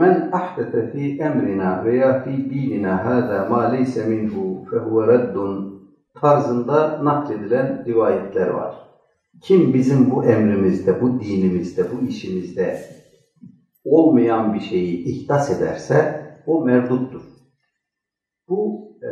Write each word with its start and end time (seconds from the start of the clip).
Men 0.00 0.14
ahdete 0.38 0.80
fi 0.90 1.02
emrina 1.26 1.70
veya 1.84 2.10
fi 2.22 2.32
dinina 2.50 2.94
hâzâ 3.04 3.38
mâ 3.50 3.60
leyse 3.72 4.02
minhu 4.10 4.42
fehuve 4.70 5.02
reddun 5.12 5.52
tarzında 6.20 6.78
nakledilen 7.04 7.68
rivayetler 7.86 8.48
var. 8.48 8.72
Kim 9.40 9.74
bizim 9.74 10.10
bu 10.10 10.24
emrimizde, 10.24 11.00
bu 11.00 11.20
dinimizde, 11.20 11.90
bu 11.90 12.02
işimizde 12.02 12.76
olmayan 13.84 14.52
bir 14.52 14.60
şeyi 14.60 15.02
ihdas 15.04 15.50
ederse 15.50 15.96
o 16.46 16.60
merduttur. 16.60 17.22
Bu 18.48 18.58
e, 19.02 19.10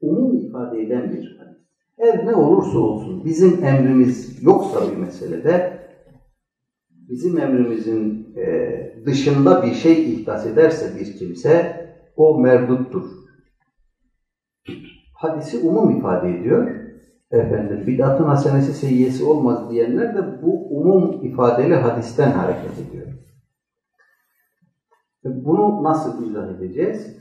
umum 0.00 0.34
ifade 0.34 0.80
eden 0.80 1.12
bir 1.12 1.34
hadis. 1.38 1.54
Her 1.98 2.26
ne 2.26 2.34
olursa 2.34 2.78
olsun 2.78 3.24
bizim 3.24 3.64
emrimiz 3.64 4.42
yoksa 4.42 4.88
bir 4.88 4.94
meselede 4.94 5.78
bizim 7.08 7.38
emrimizin 7.38 8.34
e, 8.36 9.04
dışında 9.06 9.62
bir 9.62 9.74
şey 9.74 10.12
ihdas 10.12 10.46
ederse 10.46 10.98
bir 10.98 11.18
kimse 11.18 11.86
o 12.16 12.38
merduttur. 12.38 13.04
Hadisi 15.14 15.58
umum 15.58 15.98
ifade 15.98 16.30
ediyor. 16.30 16.78
Efendim 17.30 17.86
bid'atın 17.86 18.24
hasenesi 18.24 18.72
seyyiyesi 18.72 19.24
olmaz 19.24 19.70
diyenler 19.70 20.14
de 20.14 20.42
bu 20.42 20.78
umum 20.78 21.24
ifadeli 21.24 21.74
hadisten 21.74 22.30
hareket 22.30 22.78
ediyor. 22.88 23.06
Bunu 25.24 25.82
nasıl 25.82 26.30
izah 26.30 26.48
edeceğiz? 26.48 27.16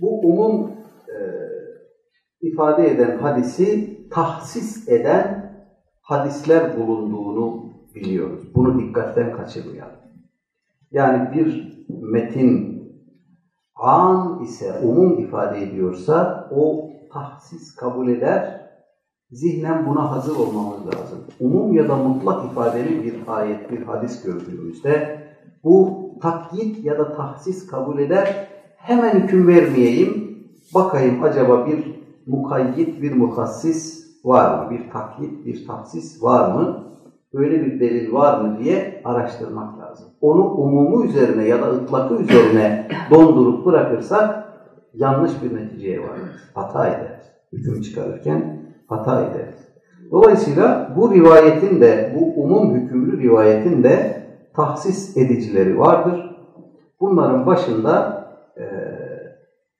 Bu 0.00 0.20
umum 0.20 0.70
e, 1.08 1.18
ifade 2.40 2.90
eden 2.90 3.18
hadisi 3.18 3.90
tahsis 4.10 4.88
eden 4.88 5.54
hadisler 6.02 6.76
bulunduğunu 6.76 7.73
biliyoruz. 7.94 8.54
Bunu 8.54 8.78
dikkatten 8.78 9.36
kaçırmayalım. 9.36 9.96
Yani 10.90 11.32
bir 11.34 11.74
metin 11.88 12.74
an 13.76 14.42
ise 14.42 14.78
umum 14.82 15.18
ifade 15.18 15.62
ediyorsa 15.62 16.48
o 16.50 16.90
tahsis 17.12 17.74
kabul 17.74 18.08
eder. 18.08 18.64
Zihnen 19.30 19.86
buna 19.86 20.10
hazır 20.10 20.36
olmamız 20.36 20.86
lazım. 20.86 21.18
Umum 21.40 21.72
ya 21.72 21.88
da 21.88 21.96
mutlak 21.96 22.52
ifadeli 22.52 23.02
bir 23.04 23.14
ayet, 23.26 23.70
bir 23.70 23.82
hadis 23.82 24.22
gördüğümüzde 24.22 25.24
bu 25.64 26.04
takyit 26.22 26.84
ya 26.84 26.98
da 26.98 27.12
tahsis 27.16 27.66
kabul 27.66 27.98
eder. 27.98 28.48
Hemen 28.76 29.20
hüküm 29.20 29.48
vermeyeyim. 29.48 30.38
Bakayım 30.74 31.22
acaba 31.22 31.66
bir 31.66 31.94
mukayyit, 32.26 33.02
bir 33.02 33.12
muhassis 33.12 34.06
var 34.24 34.64
mı? 34.64 34.70
Bir 34.70 34.90
takyit, 34.90 35.46
bir 35.46 35.66
tahsis 35.66 36.22
var 36.22 36.54
mı? 36.54 36.84
Böyle 37.34 37.64
bir 37.64 37.80
delil 37.80 38.12
var 38.12 38.40
mı 38.40 38.58
diye 38.58 39.02
araştırmak 39.04 39.78
lazım. 39.78 40.08
Onu 40.20 40.50
umumu 40.50 41.04
üzerine 41.04 41.48
ya 41.48 41.62
da 41.62 41.70
ıtlakı 41.70 42.14
üzerine 42.14 42.88
dondurup 43.10 43.66
bırakırsak 43.66 44.44
yanlış 44.94 45.42
bir 45.42 45.56
neticeye 45.56 46.00
varırız. 46.00 46.50
Hata 46.54 46.88
ederiz. 46.88 47.32
Hüküm 47.52 47.80
çıkarırken 47.80 48.62
hata 48.86 49.20
ederiz. 49.20 49.68
Dolayısıyla 50.10 50.94
bu 50.96 51.14
rivayetin 51.14 51.80
de, 51.80 52.16
bu 52.18 52.42
umum 52.42 52.74
hükümlü 52.74 53.22
rivayetin 53.22 53.82
de 53.82 54.22
tahsis 54.54 55.16
edicileri 55.16 55.78
vardır. 55.78 56.36
Bunların 57.00 57.46
başında 57.46 58.24
e, 58.56 58.64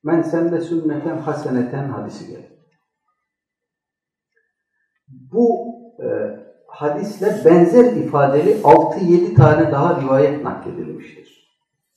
men 0.05 0.23
sende 0.23 0.61
sünneten 0.61 1.19
haseneten 1.19 1.89
hadisi 1.89 2.27
gelir. 2.27 2.55
Bu 5.09 5.67
e, 6.03 6.09
hadisle 6.75 7.44
benzer 7.44 7.92
ifadeli 7.92 8.50
6-7 8.50 9.34
tane 9.34 9.72
daha 9.72 10.00
rivayet 10.00 10.44
nakledilmiştir. 10.44 11.44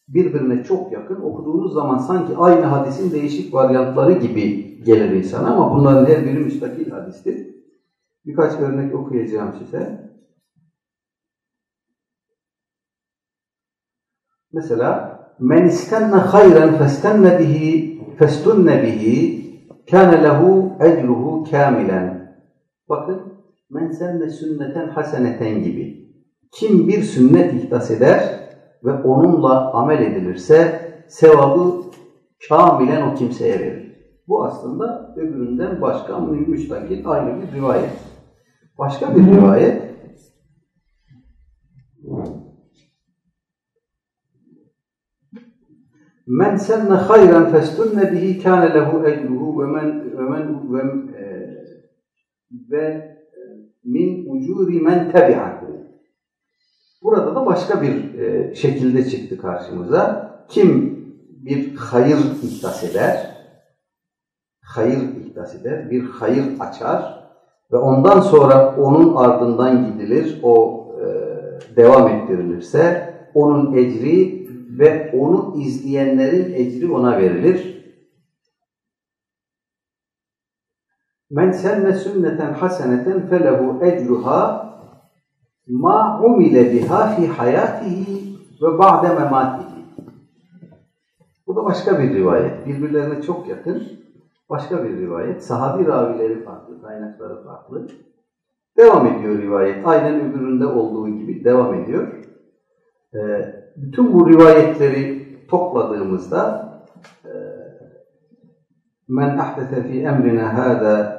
Birbirine 0.08 0.64
çok 0.64 0.92
yakın 0.92 1.22
okuduğunuz 1.22 1.74
zaman 1.74 1.98
sanki 1.98 2.38
aynı 2.38 2.66
hadisin 2.66 3.12
değişik 3.12 3.54
varyantları 3.54 4.12
gibi 4.14 4.78
gelir 4.84 5.12
insana 5.12 5.54
ama 5.54 5.76
bunların 5.76 6.06
her 6.06 6.26
biri 6.26 6.40
müstakil 6.40 6.92
hadistir. 6.92 7.48
Birkaç 8.26 8.60
örnek 8.60 8.96
okuyacağım 8.96 9.54
size. 9.60 10.12
Mesela 14.54 15.20
men 15.40 15.68
istenne 15.68 16.16
hayran 16.16 16.78
festenne 16.78 17.40
bihi 17.40 18.02
festunne 18.20 18.84
bihi 18.84 19.48
kâne 19.92 20.24
lehu 20.24 20.72
ecruhu 20.80 21.44
kâmilen. 21.52 22.36
Bakın 22.90 23.37
men 23.70 23.92
senne 23.92 24.30
sünneten 24.30 24.88
haseneten 24.88 25.64
gibi. 25.64 26.08
Kim 26.52 26.88
bir 26.88 27.04
sünnet 27.04 27.54
ihdas 27.54 27.92
eder 27.92 28.50
ve 28.84 28.94
onunla 28.94 29.74
amel 29.74 30.02
edilirse 30.02 30.82
sevabı 31.08 31.74
kamilen 32.50 33.02
o 33.02 33.16
kimseye 33.16 33.60
verir. 33.60 33.88
Bu 34.28 34.46
aslında 34.46 35.16
öbüründen 35.18 35.82
başka 35.82 36.20
müstakil 36.20 37.08
ayrı 37.08 37.42
bir 37.42 37.58
rivayet. 37.58 37.92
Başka 38.78 39.16
bir 39.16 39.28
rivayet 39.28 39.88
Men 46.28 46.56
senne 46.56 46.94
hayran 46.94 47.52
festunne 47.52 48.12
bihi 48.12 48.44
kâne 48.44 48.74
lehu 48.74 49.08
ecruhu 49.08 49.62
ve 49.62 49.66
men 49.66 50.18
ve 50.18 50.22
men 50.22 50.74
ve, 50.74 50.82
e, 51.18 51.28
ve 52.72 53.17
min 53.88 54.26
ucuri 54.30 54.80
men 54.80 55.12
tebi'ahu. 55.12 55.66
Burada 57.04 57.36
da 57.36 57.46
başka 57.46 57.82
bir 57.82 58.20
e, 58.20 58.56
şekilde 58.56 59.10
çıktı 59.10 59.38
karşımıza. 59.38 60.28
Kim 60.50 60.98
bir 61.30 61.76
hayır 61.76 62.18
ihdas 62.44 62.84
eder, 62.84 63.38
hayır 64.64 65.00
ihdas 65.26 65.56
eder, 65.56 65.92
bir 65.92 66.04
hayır 66.04 66.46
açar 66.60 67.28
ve 67.72 67.78
ondan 67.78 68.20
sonra 68.20 68.76
onun 68.76 69.16
ardından 69.16 69.86
gidilir, 69.86 70.40
o 70.44 70.88
e, 71.02 71.06
devam 71.76 72.08
ettirilirse 72.08 73.14
onun 73.34 73.74
ecri 73.74 74.48
ve 74.80 75.12
onu 75.20 75.56
izleyenlerin 75.62 76.54
ecri 76.54 76.92
ona 76.92 77.18
verilir. 77.18 77.77
Men 81.30 81.52
senne 81.52 81.94
sünneten 81.94 82.54
haseneten 82.54 83.28
felehu 83.28 83.86
ecruha 83.86 84.68
ma 85.68 86.22
umile 86.24 86.74
biha 86.74 87.08
fi 87.08 87.28
hayatihi 87.28 88.38
ve 88.62 88.80
ba'de 88.80 89.14
mematihi. 89.14 89.68
Bu 91.48 91.56
da 91.56 91.66
başka 91.66 92.00
bir 92.00 92.14
rivayet. 92.14 92.68
Birbirlerine 92.68 93.22
çok 93.22 93.48
yakın. 93.48 93.84
Başka 94.50 94.84
bir 94.84 94.98
rivayet. 94.98 95.44
Sahabi 95.44 95.86
ravileri 95.86 96.44
farklı, 96.44 96.82
kaynakları 96.82 97.44
farklı. 97.44 97.88
Devam 98.78 99.08
ediyor 99.08 99.38
rivayet. 99.42 99.88
Aynen 99.88 100.22
öbüründe 100.22 100.66
olduğu 100.66 101.10
gibi 101.10 101.44
devam 101.44 101.74
ediyor. 101.74 102.08
Ee, 103.16 103.18
bütün 103.76 104.14
bu 104.14 104.30
rivayetleri 104.30 105.28
topladığımızda 105.48 106.70
e, 107.26 107.32
men 109.08 109.38
ahdese 109.38 109.84
fi 109.84 110.02
emrina 110.02 110.58
hâdâ 110.58 111.17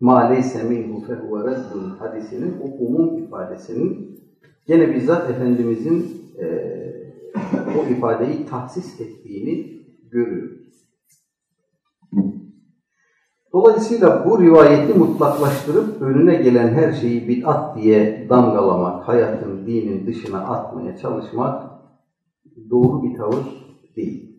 ma 0.00 0.28
leyse 0.28 0.62
minhu 0.62 1.00
fehuve 1.00 1.50
reddun 1.50 1.90
hadisinin 1.98 2.54
o 2.62 2.84
umum 2.84 3.24
ifadesinin 3.24 4.20
gene 4.66 4.94
bizzat 4.94 5.30
Efendimizin 5.30 6.22
e, 6.38 6.46
o 7.78 7.92
ifadeyi 7.92 8.46
tahsis 8.46 9.00
ettiğini 9.00 9.82
görüyoruz. 10.10 10.58
Dolayısıyla 13.52 14.24
bu 14.30 14.42
rivayeti 14.42 14.98
mutlaklaştırıp 14.98 16.02
önüne 16.02 16.34
gelen 16.34 16.68
her 16.68 16.92
şeyi 16.92 17.28
bid'at 17.28 17.76
diye 17.76 18.26
damgalamak, 18.28 19.08
hayatın, 19.08 19.66
dinin 19.66 20.06
dışına 20.06 20.38
atmaya 20.38 20.96
çalışmak 20.96 21.70
doğru 22.70 23.02
bir 23.02 23.16
tavır 23.16 23.44
değil. 23.96 24.37